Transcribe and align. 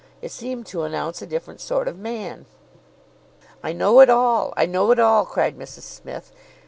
It 0.19 0.31
seemed 0.31 0.65
to 0.65 0.81
announce 0.81 1.21
a 1.21 1.27
different 1.27 1.61
sort 1.61 1.87
of 1.87 1.95
man." 1.95 2.47
"I 3.61 3.71
know 3.71 3.99
it 3.99 4.09
all, 4.09 4.51
I 4.57 4.65
know 4.65 4.89
it 4.89 4.97
all," 4.97 5.27
cried 5.27 5.59
Mrs 5.59 5.83
Smith. 5.83 6.31